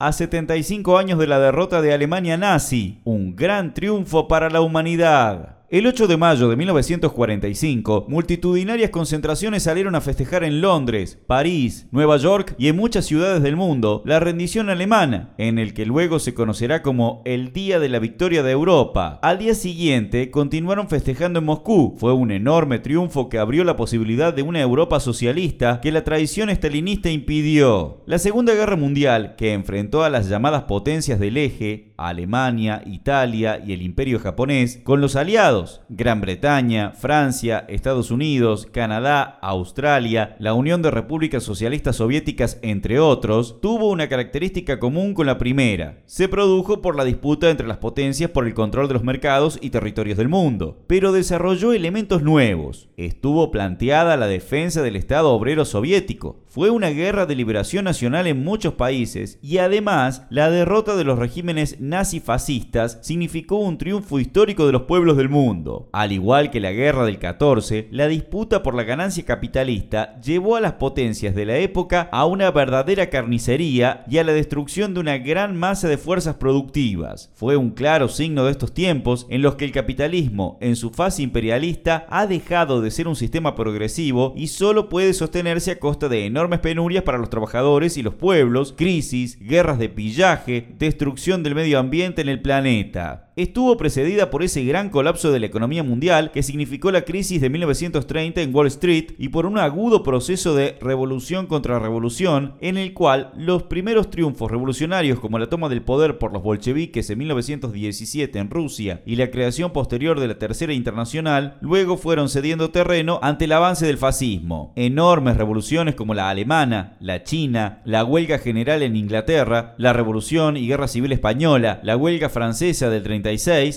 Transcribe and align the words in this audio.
a 0.00 0.12
75 0.12 0.96
años 0.96 1.18
de 1.18 1.26
la 1.26 1.40
derrota 1.40 1.82
de 1.82 1.92
Alemania 1.92 2.36
nazi, 2.36 3.00
un 3.02 3.34
gran 3.34 3.74
triunfo 3.74 4.28
para 4.28 4.48
la 4.48 4.60
humanidad. 4.60 5.57
El 5.70 5.86
8 5.86 6.06
de 6.06 6.16
mayo 6.16 6.48
de 6.48 6.56
1945, 6.56 8.06
multitudinarias 8.08 8.88
concentraciones 8.88 9.64
salieron 9.64 9.94
a 9.96 10.00
festejar 10.00 10.42
en 10.42 10.62
Londres, 10.62 11.18
París, 11.26 11.86
Nueva 11.90 12.16
York 12.16 12.54
y 12.56 12.68
en 12.68 12.76
muchas 12.76 13.04
ciudades 13.04 13.42
del 13.42 13.54
mundo 13.54 14.02
la 14.06 14.18
rendición 14.18 14.70
alemana, 14.70 15.34
en 15.36 15.58
el 15.58 15.74
que 15.74 15.84
luego 15.84 16.20
se 16.20 16.32
conocerá 16.32 16.80
como 16.80 17.20
el 17.26 17.52
Día 17.52 17.78
de 17.80 17.90
la 17.90 17.98
Victoria 17.98 18.42
de 18.42 18.52
Europa. 18.52 19.18
Al 19.20 19.36
día 19.36 19.54
siguiente, 19.54 20.30
continuaron 20.30 20.88
festejando 20.88 21.40
en 21.40 21.44
Moscú. 21.44 21.96
Fue 21.98 22.14
un 22.14 22.30
enorme 22.30 22.78
triunfo 22.78 23.28
que 23.28 23.38
abrió 23.38 23.62
la 23.62 23.76
posibilidad 23.76 24.32
de 24.32 24.40
una 24.40 24.62
Europa 24.62 25.00
socialista 25.00 25.82
que 25.82 25.92
la 25.92 26.02
tradición 26.02 26.48
estalinista 26.48 27.10
impidió. 27.10 28.02
La 28.06 28.18
Segunda 28.18 28.54
Guerra 28.54 28.76
Mundial, 28.76 29.36
que 29.36 29.52
enfrentó 29.52 30.02
a 30.02 30.08
las 30.08 30.30
llamadas 30.30 30.62
potencias 30.62 31.20
del 31.20 31.36
eje, 31.36 31.87
Alemania, 31.98 32.82
Italia 32.86 33.60
y 33.64 33.72
el 33.72 33.82
Imperio 33.82 34.20
japonés, 34.20 34.80
con 34.84 35.00
los 35.00 35.16
aliados, 35.16 35.82
Gran 35.88 36.20
Bretaña, 36.20 36.92
Francia, 36.92 37.64
Estados 37.68 38.10
Unidos, 38.10 38.66
Canadá, 38.70 39.38
Australia, 39.42 40.36
la 40.38 40.54
Unión 40.54 40.80
de 40.80 40.90
Repúblicas 40.90 41.42
Socialistas 41.42 41.96
Soviéticas, 41.96 42.58
entre 42.62 43.00
otros, 43.00 43.60
tuvo 43.60 43.90
una 43.90 44.08
característica 44.08 44.78
común 44.78 45.12
con 45.12 45.26
la 45.26 45.38
primera. 45.38 45.98
Se 46.06 46.28
produjo 46.28 46.80
por 46.80 46.96
la 46.96 47.04
disputa 47.04 47.50
entre 47.50 47.66
las 47.66 47.78
potencias 47.78 48.30
por 48.30 48.46
el 48.46 48.54
control 48.54 48.88
de 48.88 48.94
los 48.94 49.04
mercados 49.04 49.58
y 49.60 49.70
territorios 49.70 50.16
del 50.16 50.28
mundo, 50.28 50.84
pero 50.86 51.12
desarrolló 51.12 51.72
elementos 51.72 52.22
nuevos. 52.22 52.88
Estuvo 52.96 53.50
planteada 53.50 54.16
la 54.16 54.28
defensa 54.28 54.82
del 54.82 54.96
Estado 54.96 55.30
obrero 55.30 55.64
soviético. 55.64 56.40
Fue 56.50 56.70
una 56.70 56.88
guerra 56.88 57.26
de 57.26 57.34
liberación 57.34 57.84
nacional 57.84 58.26
en 58.26 58.42
muchos 58.42 58.72
países 58.72 59.38
y 59.42 59.58
además 59.58 60.22
la 60.30 60.48
derrota 60.48 60.96
de 60.96 61.04
los 61.04 61.18
regímenes 61.18 61.78
nazi-fascistas 61.78 63.00
significó 63.02 63.56
un 63.56 63.76
triunfo 63.76 64.18
histórico 64.18 64.64
de 64.64 64.72
los 64.72 64.84
pueblos 64.84 65.18
del 65.18 65.28
mundo. 65.28 65.90
Al 65.92 66.10
igual 66.10 66.50
que 66.50 66.60
la 66.60 66.72
guerra 66.72 67.04
del 67.04 67.18
14, 67.18 67.88
la 67.90 68.08
disputa 68.08 68.62
por 68.62 68.74
la 68.74 68.84
ganancia 68.84 69.26
capitalista 69.26 70.18
llevó 70.22 70.56
a 70.56 70.62
las 70.62 70.72
potencias 70.72 71.34
de 71.34 71.44
la 71.44 71.58
época 71.58 72.08
a 72.12 72.24
una 72.24 72.50
verdadera 72.50 73.10
carnicería 73.10 74.04
y 74.08 74.16
a 74.16 74.24
la 74.24 74.32
destrucción 74.32 74.94
de 74.94 75.00
una 75.00 75.18
gran 75.18 75.54
masa 75.54 75.86
de 75.86 75.98
fuerzas 75.98 76.36
productivas. 76.36 77.30
Fue 77.34 77.58
un 77.58 77.72
claro 77.72 78.08
signo 78.08 78.46
de 78.46 78.52
estos 78.52 78.72
tiempos 78.72 79.26
en 79.28 79.42
los 79.42 79.56
que 79.56 79.66
el 79.66 79.72
capitalismo, 79.72 80.56
en 80.62 80.76
su 80.76 80.88
fase 80.88 81.22
imperialista, 81.22 82.06
ha 82.08 82.26
dejado 82.26 82.80
de 82.80 82.90
ser 82.90 83.06
un 83.06 83.16
sistema 83.16 83.54
progresivo 83.54 84.32
y 84.34 84.46
solo 84.46 84.88
puede 84.88 85.12
sostenerse 85.12 85.72
a 85.72 85.78
costa 85.78 86.08
de 86.08 86.24
enormes 86.24 86.37
penurias 86.60 87.02
para 87.02 87.18
los 87.18 87.30
trabajadores 87.30 87.96
y 87.96 88.02
los 88.02 88.14
pueblos, 88.14 88.74
crisis, 88.76 89.38
guerras 89.40 89.78
de 89.78 89.88
pillaje, 89.88 90.68
destrucción 90.78 91.42
del 91.42 91.54
medio 91.54 91.78
ambiente 91.78 92.22
en 92.22 92.28
el 92.28 92.40
planeta 92.40 93.27
estuvo 93.42 93.76
precedida 93.76 94.30
por 94.30 94.42
ese 94.42 94.64
gran 94.64 94.90
colapso 94.90 95.30
de 95.30 95.38
la 95.38 95.46
economía 95.46 95.84
mundial 95.84 96.32
que 96.32 96.42
significó 96.42 96.90
la 96.90 97.02
crisis 97.02 97.40
de 97.40 97.48
1930 97.48 98.42
en 98.42 98.52
Wall 98.52 98.66
Street 98.66 99.12
y 99.16 99.28
por 99.28 99.46
un 99.46 99.58
agudo 99.58 100.02
proceso 100.02 100.56
de 100.56 100.76
revolución 100.80 101.46
contra 101.46 101.78
revolución 101.78 102.54
en 102.60 102.76
el 102.76 102.94
cual 102.94 103.30
los 103.36 103.62
primeros 103.62 104.10
triunfos 104.10 104.50
revolucionarios 104.50 105.20
como 105.20 105.38
la 105.38 105.48
toma 105.48 105.68
del 105.68 105.82
poder 105.82 106.18
por 106.18 106.32
los 106.32 106.42
bolcheviques 106.42 107.08
en 107.10 107.18
1917 107.18 108.40
en 108.40 108.50
Rusia 108.50 109.02
y 109.06 109.14
la 109.14 109.30
creación 109.30 109.72
posterior 109.72 110.18
de 110.18 110.26
la 110.26 110.38
Tercera 110.40 110.72
Internacional 110.72 111.58
luego 111.60 111.96
fueron 111.96 112.28
cediendo 112.28 112.70
terreno 112.70 113.20
ante 113.22 113.44
el 113.44 113.52
avance 113.52 113.86
del 113.86 113.98
fascismo. 113.98 114.72
Enormes 114.74 115.36
revoluciones 115.36 115.94
como 115.94 116.12
la 116.12 116.28
alemana, 116.28 116.96
la 116.98 117.22
china, 117.22 117.82
la 117.84 118.04
huelga 118.04 118.38
general 118.38 118.82
en 118.82 118.96
Inglaterra, 118.96 119.76
la 119.78 119.92
revolución 119.92 120.56
y 120.56 120.66
guerra 120.66 120.88
civil 120.88 121.12
española, 121.12 121.78
la 121.84 121.96
huelga 121.96 122.28
francesa 122.28 122.90
del 122.90 123.04
30 123.04 123.27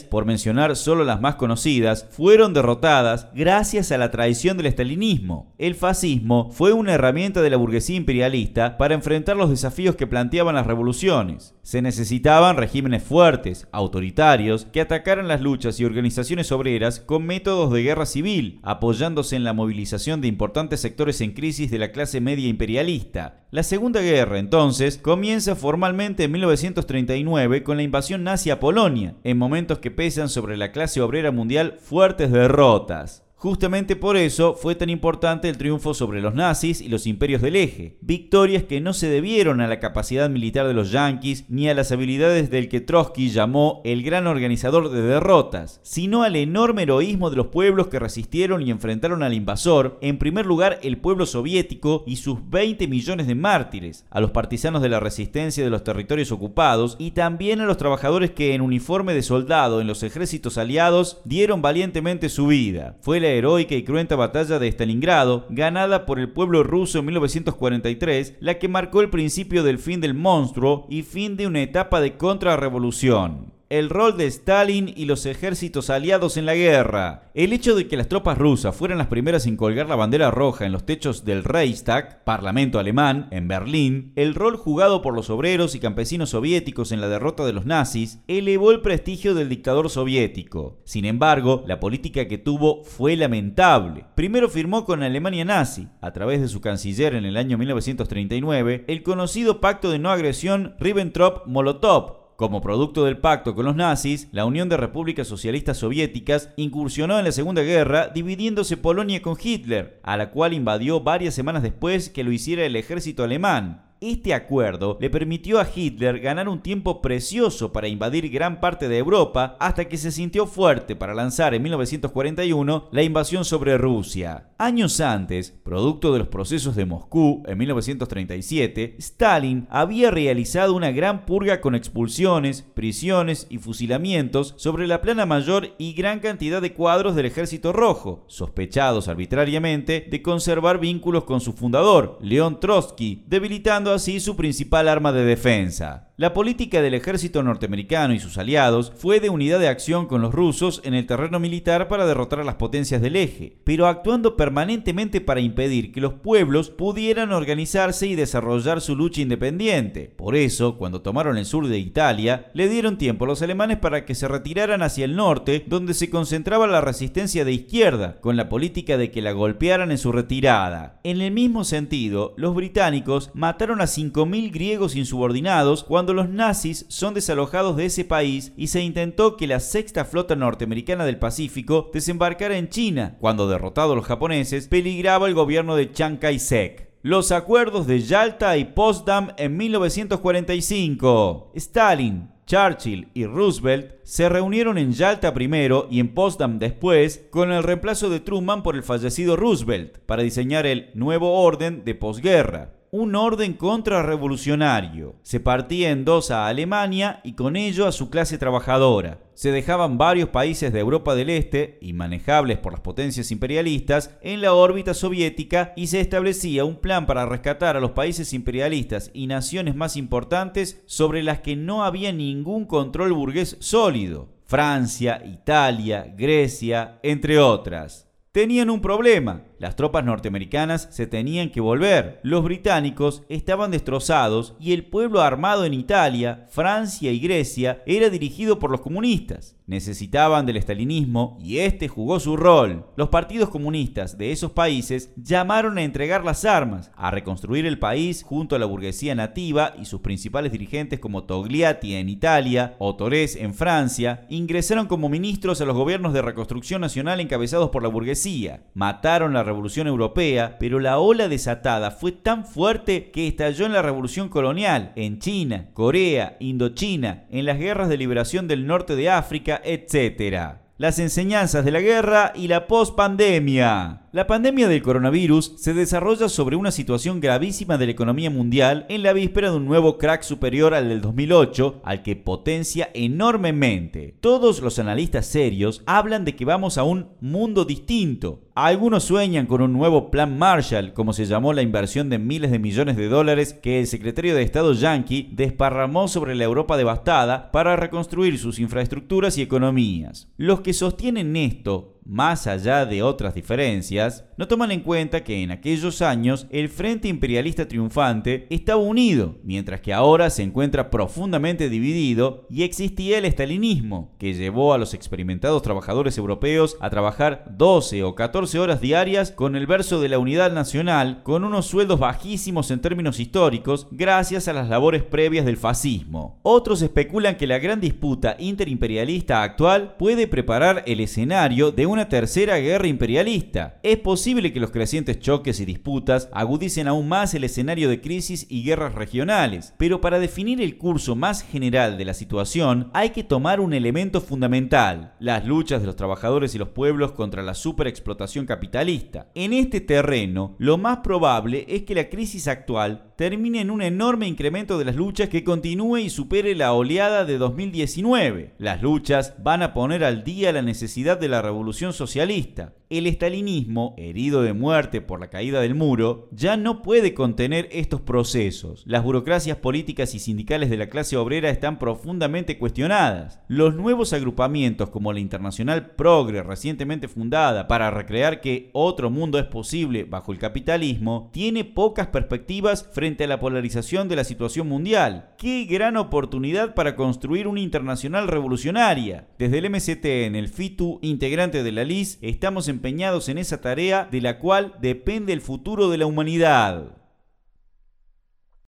por 0.09 0.25
mencionar 0.25 0.75
solo 0.77 1.03
las 1.03 1.19
más 1.19 1.35
conocidas, 1.35 2.07
fueron 2.11 2.53
derrotadas 2.53 3.27
gracias 3.35 3.91
a 3.91 3.97
la 3.97 4.09
traición 4.09 4.55
del 4.55 4.67
estalinismo. 4.67 5.53
El 5.57 5.75
fascismo 5.75 6.49
fue 6.51 6.71
una 6.71 6.93
herramienta 6.93 7.41
de 7.41 7.49
la 7.49 7.57
burguesía 7.57 7.97
imperialista 7.97 8.77
para 8.77 8.93
enfrentar 8.93 9.35
los 9.35 9.49
desafíos 9.49 9.95
que 9.97 10.07
planteaban 10.07 10.55
las 10.55 10.67
revoluciones. 10.67 11.53
Se 11.63 11.81
necesitaban 11.81 12.55
regímenes 12.55 13.03
fuertes, 13.03 13.67
autoritarios, 13.73 14.65
que 14.65 14.81
atacaran 14.81 15.27
las 15.27 15.41
luchas 15.41 15.79
y 15.79 15.85
organizaciones 15.85 16.51
obreras 16.51 17.01
con 17.01 17.25
métodos 17.25 17.73
de 17.73 17.83
guerra 17.83 18.05
civil, 18.05 18.59
apoyándose 18.63 19.35
en 19.35 19.43
la 19.43 19.53
movilización 19.53 20.21
de 20.21 20.29
importantes 20.29 20.79
sectores 20.79 21.19
en 21.19 21.33
crisis 21.33 21.69
de 21.71 21.79
la 21.79 21.91
clase 21.91 22.21
media 22.21 22.47
imperialista. 22.47 23.40
La 23.53 23.63
Segunda 23.63 23.99
Guerra, 23.99 24.39
entonces, 24.39 24.97
comienza 24.97 25.57
formalmente 25.57 26.23
en 26.23 26.31
1939 26.31 27.63
con 27.63 27.75
la 27.75 27.83
invasión 27.83 28.23
nazi 28.23 28.49
a 28.49 28.61
Polonia, 28.61 29.15
en 29.25 29.37
momentos 29.37 29.79
que 29.79 29.91
pesan 29.91 30.29
sobre 30.29 30.55
la 30.55 30.71
clase 30.71 31.01
obrera 31.01 31.31
mundial 31.31 31.77
fuertes 31.81 32.31
derrotas. 32.31 33.25
Justamente 33.41 33.95
por 33.95 34.17
eso 34.17 34.53
fue 34.53 34.75
tan 34.75 34.91
importante 34.91 35.49
el 35.49 35.57
triunfo 35.57 35.95
sobre 35.95 36.21
los 36.21 36.35
nazis 36.35 36.79
y 36.79 36.89
los 36.89 37.07
imperios 37.07 37.41
del 37.41 37.55
eje, 37.55 37.97
victorias 38.01 38.65
que 38.65 38.81
no 38.81 38.93
se 38.93 39.09
debieron 39.09 39.61
a 39.61 39.67
la 39.67 39.79
capacidad 39.79 40.29
militar 40.29 40.67
de 40.67 40.75
los 40.75 40.91
yanquis 40.91 41.45
ni 41.49 41.67
a 41.67 41.73
las 41.73 41.91
habilidades 41.91 42.51
del 42.51 42.69
que 42.69 42.81
Trotsky 42.81 43.31
llamó 43.31 43.81
el 43.83 44.03
gran 44.03 44.27
organizador 44.27 44.91
de 44.91 45.01
derrotas, 45.01 45.79
sino 45.81 46.21
al 46.21 46.35
enorme 46.35 46.83
heroísmo 46.83 47.31
de 47.31 47.37
los 47.37 47.47
pueblos 47.47 47.87
que 47.87 47.97
resistieron 47.97 48.61
y 48.61 48.69
enfrentaron 48.69 49.23
al 49.23 49.33
invasor, 49.33 49.97
en 50.01 50.19
primer 50.19 50.45
lugar 50.45 50.79
el 50.83 50.99
pueblo 50.99 51.25
soviético 51.25 52.03
y 52.05 52.17
sus 52.17 52.47
20 52.47 52.87
millones 52.87 53.25
de 53.25 53.33
mártires, 53.33 54.05
a 54.11 54.21
los 54.21 54.29
partisanos 54.29 54.83
de 54.83 54.89
la 54.89 54.99
resistencia 54.99 55.63
de 55.63 55.71
los 55.71 55.83
territorios 55.83 56.31
ocupados 56.31 56.95
y 56.99 57.09
también 57.09 57.59
a 57.59 57.65
los 57.65 57.77
trabajadores 57.77 58.29
que 58.29 58.53
en 58.53 58.61
uniforme 58.61 59.15
de 59.15 59.23
soldado 59.23 59.81
en 59.81 59.87
los 59.87 60.03
ejércitos 60.03 60.59
aliados 60.59 61.21
dieron 61.25 61.63
valientemente 61.63 62.29
su 62.29 62.45
vida. 62.45 62.97
Fue 63.01 63.19
heroica 63.31 63.75
y 63.75 63.83
cruenta 63.83 64.15
batalla 64.15 64.59
de 64.59 64.67
Stalingrado, 64.67 65.45
ganada 65.49 66.05
por 66.05 66.19
el 66.19 66.29
pueblo 66.29 66.63
ruso 66.63 66.99
en 66.99 67.05
1943, 67.05 68.35
la 68.39 68.59
que 68.59 68.67
marcó 68.67 69.01
el 69.01 69.09
principio 69.09 69.63
del 69.63 69.79
fin 69.79 70.01
del 70.01 70.13
monstruo 70.13 70.87
y 70.89 71.03
fin 71.03 71.37
de 71.37 71.47
una 71.47 71.61
etapa 71.61 72.01
de 72.01 72.17
contrarrevolución 72.17 73.50
el 73.71 73.89
rol 73.89 74.17
de 74.17 74.25
Stalin 74.25 74.93
y 74.97 75.05
los 75.05 75.25
ejércitos 75.25 75.89
aliados 75.89 76.35
en 76.35 76.45
la 76.45 76.55
guerra. 76.55 77.31
El 77.33 77.53
hecho 77.53 77.73
de 77.73 77.87
que 77.87 77.95
las 77.95 78.09
tropas 78.09 78.37
rusas 78.37 78.75
fueran 78.75 78.97
las 78.97 79.07
primeras 79.07 79.47
en 79.47 79.55
colgar 79.55 79.87
la 79.87 79.95
bandera 79.95 80.29
roja 80.29 80.65
en 80.65 80.73
los 80.73 80.85
techos 80.85 81.23
del 81.23 81.45
Reichstag, 81.45 82.25
parlamento 82.25 82.79
alemán, 82.79 83.29
en 83.31 83.47
Berlín, 83.47 84.11
el 84.17 84.35
rol 84.35 84.57
jugado 84.57 85.01
por 85.01 85.13
los 85.13 85.29
obreros 85.29 85.73
y 85.73 85.79
campesinos 85.79 86.31
soviéticos 86.31 86.91
en 86.91 86.99
la 86.99 87.07
derrota 87.07 87.45
de 87.45 87.53
los 87.53 87.65
nazis, 87.65 88.19
elevó 88.27 88.71
el 88.71 88.81
prestigio 88.81 89.35
del 89.35 89.47
dictador 89.47 89.89
soviético. 89.89 90.81
Sin 90.83 91.05
embargo, 91.05 91.63
la 91.65 91.79
política 91.79 92.27
que 92.27 92.37
tuvo 92.37 92.83
fue 92.83 93.15
lamentable. 93.15 94.03
Primero 94.15 94.49
firmó 94.49 94.83
con 94.83 95.01
Alemania 95.01 95.45
nazi, 95.45 95.87
a 96.01 96.11
través 96.11 96.41
de 96.41 96.49
su 96.49 96.59
canciller 96.59 97.15
en 97.15 97.23
el 97.23 97.37
año 97.37 97.57
1939, 97.57 98.83
el 98.89 99.01
conocido 99.01 99.61
pacto 99.61 99.89
de 99.91 99.99
no 99.99 100.11
agresión 100.11 100.75
Ribbentrop-Molotov, 100.77 102.20
como 102.41 102.59
producto 102.59 103.05
del 103.05 103.19
pacto 103.19 103.53
con 103.53 103.65
los 103.65 103.75
nazis, 103.75 104.27
la 104.31 104.45
Unión 104.45 104.67
de 104.67 104.75
Repúblicas 104.75 105.27
Socialistas 105.27 105.77
Soviéticas 105.77 106.49
incursionó 106.55 107.19
en 107.19 107.25
la 107.25 107.31
Segunda 107.31 107.61
Guerra 107.61 108.07
dividiéndose 108.07 108.77
Polonia 108.77 109.21
con 109.21 109.37
Hitler, 109.39 109.99
a 110.01 110.17
la 110.17 110.31
cual 110.31 110.53
invadió 110.53 111.01
varias 111.01 111.35
semanas 111.35 111.61
después 111.61 112.09
que 112.09 112.23
lo 112.23 112.31
hiciera 112.31 112.65
el 112.65 112.75
ejército 112.75 113.23
alemán. 113.23 113.90
Este 114.03 114.33
acuerdo 114.33 114.97
le 114.99 115.11
permitió 115.11 115.59
a 115.59 115.67
Hitler 115.75 116.19
ganar 116.21 116.49
un 116.49 116.63
tiempo 116.63 117.03
precioso 117.03 117.71
para 117.71 117.87
invadir 117.87 118.31
gran 118.31 118.59
parte 118.59 118.89
de 118.89 118.97
Europa 118.97 119.55
hasta 119.59 119.85
que 119.85 119.99
se 119.99 120.11
sintió 120.11 120.47
fuerte 120.47 120.95
para 120.95 121.13
lanzar 121.13 121.53
en 121.53 121.61
1941 121.61 122.89
la 122.91 123.03
invasión 123.03 123.45
sobre 123.45 123.77
Rusia. 123.77 124.47
Años 124.57 125.01
antes, 125.01 125.51
producto 125.51 126.13
de 126.13 126.17
los 126.17 126.29
procesos 126.29 126.75
de 126.75 126.87
Moscú 126.87 127.43
en 127.45 127.59
1937, 127.59 128.95
Stalin 128.97 129.67
había 129.69 130.09
realizado 130.09 130.73
una 130.73 130.89
gran 130.89 131.27
purga 131.27 131.61
con 131.61 131.75
expulsiones, 131.75 132.63
prisiones 132.63 133.45
y 133.51 133.59
fusilamientos 133.59 134.55
sobre 134.57 134.87
la 134.87 135.01
plana 135.01 135.27
mayor 135.27 135.75
y 135.77 135.93
gran 135.93 136.21
cantidad 136.21 136.59
de 136.59 136.73
cuadros 136.73 137.15
del 137.15 137.27
Ejército 137.27 137.71
Rojo, 137.71 138.25
sospechados 138.25 139.07
arbitrariamente 139.07 140.07
de 140.09 140.21
conservar 140.23 140.79
vínculos 140.79 141.23
con 141.23 141.39
su 141.39 141.53
fundador, 141.53 142.17
León 142.19 142.59
Trotsky, 142.59 143.25
debilitando 143.27 143.90
así 143.93 144.19
su 144.19 144.35
principal 144.35 144.87
arma 144.87 145.11
de 145.11 145.23
defensa. 145.23 146.11
La 146.21 146.33
política 146.33 146.83
del 146.83 146.93
ejército 146.93 147.41
norteamericano 147.41 148.13
y 148.13 148.19
sus 148.19 148.37
aliados 148.37 148.93
fue 148.95 149.19
de 149.19 149.31
unidad 149.31 149.59
de 149.59 149.69
acción 149.69 150.05
con 150.05 150.21
los 150.21 150.31
rusos 150.31 150.79
en 150.83 150.93
el 150.93 151.07
terreno 151.07 151.39
militar 151.39 151.87
para 151.87 152.05
derrotar 152.05 152.41
a 152.41 152.43
las 152.43 152.55
potencias 152.55 153.01
del 153.01 153.15
eje, 153.15 153.57
pero 153.63 153.87
actuando 153.87 154.37
permanentemente 154.37 155.19
para 155.19 155.39
impedir 155.39 155.91
que 155.91 155.99
los 155.99 156.13
pueblos 156.13 156.69
pudieran 156.69 157.31
organizarse 157.31 158.05
y 158.05 158.13
desarrollar 158.13 158.81
su 158.81 158.95
lucha 158.95 159.21
independiente. 159.21 160.13
Por 160.15 160.35
eso, 160.35 160.77
cuando 160.77 161.01
tomaron 161.01 161.39
el 161.39 161.45
sur 161.47 161.67
de 161.67 161.79
Italia, 161.79 162.51
le 162.53 162.69
dieron 162.69 162.99
tiempo 162.99 163.25
a 163.25 163.29
los 163.29 163.41
alemanes 163.41 163.79
para 163.79 164.05
que 164.05 164.13
se 164.13 164.27
retiraran 164.27 164.83
hacia 164.83 165.05
el 165.05 165.15
norte, 165.15 165.65
donde 165.65 165.95
se 165.95 166.11
concentraba 166.11 166.67
la 166.67 166.81
resistencia 166.81 167.45
de 167.45 167.53
izquierda, 167.53 168.19
con 168.21 168.37
la 168.37 168.47
política 168.47 168.95
de 168.95 169.09
que 169.09 169.23
la 169.23 169.31
golpearan 169.31 169.89
en 169.89 169.97
su 169.97 170.11
retirada. 170.11 170.99
En 171.03 171.19
el 171.19 171.31
mismo 171.31 171.63
sentido, 171.63 172.35
los 172.37 172.53
británicos 172.53 173.31
mataron 173.33 173.80
a 173.81 173.85
5.000 173.85 174.51
griegos 174.51 174.95
insubordinados 174.95 175.83
cuando 175.83 176.13
los 176.13 176.29
nazis 176.29 176.85
son 176.87 177.13
desalojados 177.13 177.75
de 177.75 177.85
ese 177.85 178.05
país 178.05 178.53
y 178.55 178.67
se 178.67 178.81
intentó 178.81 179.37
que 179.37 179.47
la 179.47 179.59
sexta 179.59 180.05
flota 180.05 180.35
norteamericana 180.35 181.05
del 181.05 181.19
Pacífico 181.19 181.89
desembarcara 181.93 182.57
en 182.57 182.69
China, 182.69 183.17
cuando 183.19 183.47
derrotados 183.47 183.95
los 183.95 184.05
japoneses, 184.05 184.67
peligraba 184.67 185.27
el 185.27 185.33
gobierno 185.33 185.75
de 185.75 185.91
Chiang 185.91 186.17
Kai-shek 186.17 186.91
los 187.03 187.31
acuerdos 187.31 187.87
de 187.87 187.99
Yalta 187.99 188.57
y 188.57 188.65
Potsdam 188.65 189.29
en 189.37 189.57
1945. 189.57 191.51
Stalin, 191.55 192.29
Churchill 192.45 193.07
y 193.13 193.25
Roosevelt 193.25 193.95
se 194.03 194.29
reunieron 194.29 194.77
en 194.77 194.91
Yalta 194.91 195.33
primero 195.33 195.87
y 195.89 195.99
en 195.99 196.13
Potsdam 196.13 196.59
después 196.59 197.25
con 197.31 197.51
el 197.51 197.63
reemplazo 197.63 198.09
de 198.09 198.19
Truman 198.19 198.61
por 198.61 198.75
el 198.75 198.83
fallecido 198.83 199.35
Roosevelt 199.35 199.97
para 199.99 200.21
diseñar 200.21 200.65
el 200.65 200.91
nuevo 200.93 201.41
orden 201.41 201.83
de 201.85 201.95
posguerra 201.95 202.80
un 202.91 203.15
orden 203.15 203.53
contrarrevolucionario. 203.53 205.15
Se 205.23 205.39
partía 205.39 205.91
en 205.91 206.03
dos 206.03 206.29
a 206.29 206.47
Alemania 206.47 207.21
y 207.23 207.33
con 207.33 207.55
ello 207.55 207.87
a 207.87 207.93
su 207.93 208.09
clase 208.09 208.37
trabajadora. 208.37 209.21
Se 209.33 209.53
dejaban 209.53 209.97
varios 209.97 210.27
países 210.27 210.73
de 210.73 210.81
Europa 210.81 211.15
del 211.15 211.29
Este, 211.29 211.77
inmanejables 211.81 212.57
por 212.57 212.73
las 212.73 212.81
potencias 212.81 213.31
imperialistas, 213.31 214.17
en 214.21 214.41
la 214.41 214.53
órbita 214.53 214.93
soviética 214.93 215.71
y 215.77 215.87
se 215.87 216.01
establecía 216.01 216.65
un 216.65 216.75
plan 216.75 217.05
para 217.05 217.25
rescatar 217.25 217.77
a 217.77 217.79
los 217.79 217.91
países 217.91 218.33
imperialistas 218.33 219.09
y 219.13 219.27
naciones 219.27 219.73
más 219.73 219.95
importantes 219.95 220.83
sobre 220.85 221.23
las 221.23 221.39
que 221.39 221.55
no 221.55 221.85
había 221.85 222.11
ningún 222.11 222.65
control 222.65 223.13
burgués 223.13 223.55
sólido. 223.61 224.27
Francia, 224.45 225.23
Italia, 225.25 226.13
Grecia, 226.17 226.99
entre 227.03 227.39
otras. 227.39 228.09
Tenían 228.33 228.69
un 228.69 228.81
problema 228.81 229.43
las 229.61 229.75
tropas 229.75 230.03
norteamericanas 230.03 230.87
se 230.89 231.05
tenían 231.05 231.51
que 231.51 231.61
volver. 231.61 232.19
Los 232.23 232.43
británicos 232.43 233.21
estaban 233.29 233.69
destrozados 233.69 234.55
y 234.59 234.73
el 234.73 234.85
pueblo 234.85 235.21
armado 235.21 235.65
en 235.65 235.75
Italia, 235.75 236.47
Francia 236.49 237.11
y 237.11 237.19
Grecia 237.19 237.83
era 237.85 238.09
dirigido 238.09 238.57
por 238.57 238.71
los 238.71 238.81
comunistas. 238.81 239.55
Necesitaban 239.67 240.47
del 240.47 240.57
estalinismo 240.57 241.37
y 241.39 241.59
este 241.59 241.87
jugó 241.87 242.19
su 242.19 242.35
rol. 242.35 242.87
Los 242.95 243.09
partidos 243.09 243.49
comunistas 243.49 244.17
de 244.17 244.31
esos 244.31 244.51
países 244.51 245.13
llamaron 245.15 245.77
a 245.77 245.83
entregar 245.83 246.25
las 246.25 246.43
armas, 246.43 246.91
a 246.95 247.11
reconstruir 247.11 247.67
el 247.67 247.77
país 247.77 248.23
junto 248.23 248.55
a 248.55 248.59
la 248.59 248.65
burguesía 248.65 249.13
nativa 249.13 249.75
y 249.79 249.85
sus 249.85 250.01
principales 250.01 250.51
dirigentes 250.51 250.99
como 250.99 251.23
Togliatti 251.23 251.93
en 251.93 252.09
Italia 252.09 252.75
o 252.79 252.95
Torres 252.95 253.35
en 253.35 253.53
Francia, 253.53 254.25
ingresaron 254.27 254.87
como 254.87 255.07
ministros 255.07 255.61
a 255.61 255.65
los 255.65 255.77
gobiernos 255.77 256.13
de 256.13 256.23
reconstrucción 256.23 256.81
nacional 256.81 257.19
encabezados 257.19 257.69
por 257.69 257.83
la 257.83 257.89
burguesía. 257.89 258.63
Mataron 258.73 259.33
la 259.33 259.43
Revolución 259.51 259.87
Europea, 259.87 260.55
pero 260.59 260.79
la 260.79 260.97
ola 260.97 261.27
desatada 261.27 261.91
fue 261.91 262.13
tan 262.13 262.45
fuerte 262.45 263.11
que 263.11 263.27
estalló 263.27 263.65
en 263.65 263.73
la 263.73 263.81
Revolución 263.81 264.29
Colonial, 264.29 264.93
en 264.95 265.19
China, 265.19 265.67
Corea, 265.73 266.37
Indochina, 266.39 267.25
en 267.29 267.45
las 267.45 267.59
guerras 267.59 267.89
de 267.89 267.97
liberación 267.97 268.47
del 268.47 268.65
norte 268.65 268.95
de 268.95 269.09
África, 269.09 269.61
etc. 269.65 270.61
Las 270.77 270.99
enseñanzas 270.99 271.65
de 271.65 271.71
la 271.71 271.81
guerra 271.81 272.31
y 272.33 272.47
la 272.47 272.65
post-pandemia. 272.65 274.03
La 274.13 274.27
pandemia 274.27 274.67
del 274.67 274.81
coronavirus 274.81 275.53
se 275.55 275.73
desarrolla 275.73 276.27
sobre 276.27 276.57
una 276.57 276.71
situación 276.71 277.21
gravísima 277.21 277.77
de 277.77 277.85
la 277.85 277.93
economía 277.93 278.29
mundial 278.29 278.85
en 278.89 279.03
la 279.03 279.13
víspera 279.13 279.51
de 279.51 279.55
un 279.55 279.63
nuevo 279.63 279.97
crack 279.97 280.23
superior 280.23 280.73
al 280.73 280.89
del 280.89 280.99
2008, 280.99 281.79
al 281.85 282.03
que 282.03 282.17
potencia 282.17 282.89
enormemente. 282.93 284.17
Todos 284.19 284.61
los 284.61 284.79
analistas 284.79 285.27
serios 285.27 285.81
hablan 285.85 286.25
de 286.25 286.35
que 286.35 286.43
vamos 286.43 286.77
a 286.77 286.83
un 286.83 287.07
mundo 287.21 287.63
distinto. 287.63 288.41
Algunos 288.53 289.05
sueñan 289.05 289.45
con 289.45 289.61
un 289.61 289.71
nuevo 289.71 290.11
plan 290.11 290.37
Marshall, 290.37 290.91
como 290.91 291.13
se 291.13 291.25
llamó 291.25 291.53
la 291.53 291.61
inversión 291.61 292.09
de 292.09 292.19
miles 292.19 292.51
de 292.51 292.59
millones 292.59 292.97
de 292.97 293.07
dólares 293.07 293.53
que 293.53 293.79
el 293.79 293.87
secretario 293.87 294.35
de 294.35 294.43
Estado 294.43 294.73
Yankee 294.73 295.29
desparramó 295.31 296.09
sobre 296.09 296.35
la 296.35 296.43
Europa 296.43 296.75
devastada 296.75 297.49
para 297.53 297.77
reconstruir 297.77 298.37
sus 298.39 298.59
infraestructuras 298.59 299.37
y 299.37 299.41
economías. 299.41 300.27
Los 300.35 300.59
que 300.59 300.73
sostienen 300.73 301.37
esto 301.37 302.00
más 302.11 302.45
allá 302.45 302.85
de 302.85 303.01
otras 303.03 303.33
diferencias, 303.33 304.25
no 304.41 304.47
toman 304.47 304.71
en 304.71 304.79
cuenta 304.79 305.23
que 305.23 305.43
en 305.43 305.51
aquellos 305.51 306.01
años 306.01 306.47
el 306.49 306.67
Frente 306.67 307.07
Imperialista 307.07 307.67
Triunfante 307.67 308.47
estaba 308.49 308.81
unido, 308.81 309.35
mientras 309.43 309.81
que 309.81 309.93
ahora 309.93 310.31
se 310.31 310.41
encuentra 310.41 310.89
profundamente 310.89 311.69
dividido 311.69 312.47
y 312.49 312.63
existía 312.63 313.19
el 313.19 313.25
estalinismo, 313.25 314.15
que 314.17 314.33
llevó 314.33 314.73
a 314.73 314.79
los 314.79 314.95
experimentados 314.95 315.61
trabajadores 315.61 316.17
europeos 316.17 316.75
a 316.81 316.89
trabajar 316.89 317.45
12 317.55 318.03
o 318.03 318.15
14 318.15 318.57
horas 318.57 318.81
diarias 318.81 319.29
con 319.29 319.55
el 319.55 319.67
verso 319.67 320.01
de 320.01 320.09
la 320.09 320.17
unidad 320.17 320.51
nacional, 320.51 321.21
con 321.21 321.43
unos 321.43 321.67
sueldos 321.67 321.99
bajísimos 321.99 322.71
en 322.71 322.81
términos 322.81 323.19
históricos, 323.19 323.89
gracias 323.91 324.47
a 324.47 324.53
las 324.53 324.67
labores 324.67 325.03
previas 325.03 325.45
del 325.45 325.57
fascismo. 325.57 326.39
Otros 326.41 326.81
especulan 326.81 327.37
que 327.37 327.45
la 327.45 327.59
gran 327.59 327.79
disputa 327.79 328.37
interimperialista 328.39 329.43
actual 329.43 329.97
puede 329.99 330.25
preparar 330.25 330.81
el 330.87 330.99
escenario 330.99 331.71
de 331.71 331.85
una 331.85 332.09
tercera 332.09 332.57
guerra 332.57 332.87
imperialista. 332.87 333.79
Es 333.83 333.99
posible 333.99 334.30
que 334.31 334.59
los 334.61 334.71
crecientes 334.71 335.19
choques 335.19 335.59
y 335.59 335.65
disputas 335.65 336.29
agudicen 336.31 336.87
aún 336.87 337.09
más 337.09 337.33
el 337.33 337.43
escenario 337.43 337.89
de 337.89 337.99
crisis 337.99 338.47
y 338.49 338.63
guerras 338.63 338.95
regionales, 338.95 339.73
pero 339.77 339.99
para 339.99 340.19
definir 340.19 340.61
el 340.61 340.77
curso 340.77 341.17
más 341.17 341.43
general 341.43 341.97
de 341.97 342.05
la 342.05 342.13
situación 342.13 342.89
hay 342.93 343.09
que 343.09 343.25
tomar 343.25 343.59
un 343.59 343.73
elemento 343.73 344.21
fundamental, 344.21 345.15
las 345.19 345.45
luchas 345.45 345.81
de 345.81 345.87
los 345.87 345.97
trabajadores 345.97 346.55
y 346.55 346.57
los 346.57 346.69
pueblos 346.69 347.11
contra 347.11 347.43
la 347.43 347.53
superexplotación 347.53 348.45
capitalista. 348.45 349.27
En 349.35 349.51
este 349.51 349.81
terreno, 349.81 350.55
lo 350.59 350.77
más 350.77 350.99
probable 350.99 351.65
es 351.67 351.83
que 351.83 351.95
la 351.95 352.09
crisis 352.09 352.47
actual 352.47 353.10
termine 353.21 353.61
en 353.61 353.69
un 353.69 353.83
enorme 353.83 354.25
incremento 354.25 354.79
de 354.79 354.85
las 354.85 354.95
luchas 354.95 355.29
que 355.29 355.43
continúe 355.43 355.97
y 355.97 356.09
supere 356.09 356.55
la 356.55 356.73
oleada 356.73 357.23
de 357.23 357.37
2019. 357.37 358.55
Las 358.57 358.81
luchas 358.81 359.35
van 359.43 359.61
a 359.61 359.75
poner 359.75 360.03
al 360.03 360.23
día 360.23 360.51
la 360.51 360.63
necesidad 360.63 361.19
de 361.19 361.29
la 361.29 361.43
revolución 361.43 361.93
socialista. 361.93 362.73
El 362.89 363.07
estalinismo, 363.07 363.95
herido 363.97 364.41
de 364.41 364.51
muerte 364.51 364.99
por 364.99 365.21
la 365.21 365.29
caída 365.29 365.61
del 365.61 365.75
muro, 365.75 366.27
ya 366.31 366.57
no 366.57 366.81
puede 366.81 367.13
contener 367.13 367.69
estos 367.71 368.01
procesos. 368.01 368.83
Las 368.85 369.01
burocracias 369.01 369.55
políticas 369.55 370.13
y 370.13 370.19
sindicales 370.19 370.69
de 370.69 370.75
la 370.75 370.89
clase 370.89 371.15
obrera 371.15 371.49
están 371.49 371.79
profundamente 371.79 372.57
cuestionadas. 372.57 373.39
Los 373.47 373.75
nuevos 373.75 374.11
agrupamientos 374.11 374.89
como 374.89 375.13
la 375.13 375.21
Internacional 375.21 375.91
Progre 375.91 376.43
recientemente 376.43 377.07
fundada 377.07 377.69
para 377.69 377.91
recrear 377.91 378.41
que 378.41 378.71
otro 378.73 379.09
mundo 379.09 379.39
es 379.39 379.45
posible 379.45 380.03
bajo 380.03 380.33
el 380.33 380.39
capitalismo, 380.39 381.29
tiene 381.31 381.63
pocas 381.63 382.07
perspectivas 382.07 382.89
frente 382.91 383.10
a 383.19 383.27
la 383.27 383.39
polarización 383.39 384.07
de 384.07 384.15
la 384.15 384.23
situación 384.23 384.67
mundial. 384.67 385.31
¡Qué 385.37 385.65
gran 385.65 385.97
oportunidad 385.97 386.73
para 386.73 386.95
construir 386.95 387.47
una 387.47 387.59
internacional 387.59 388.27
revolucionaria! 388.27 389.27
Desde 389.37 389.57
el 389.57 389.69
MCT 389.69 390.05
en 390.05 390.35
el 390.35 390.47
FITU, 390.47 390.99
integrante 391.01 391.63
de 391.63 391.71
la 391.71 391.83
LIS, 391.83 392.19
estamos 392.21 392.67
empeñados 392.67 393.27
en 393.29 393.37
esa 393.37 393.59
tarea 393.61 394.07
de 394.09 394.21
la 394.21 394.39
cual 394.39 394.75
depende 394.81 395.33
el 395.33 395.41
futuro 395.41 395.89
de 395.89 395.97
la 395.97 396.05
humanidad. 396.05 397.00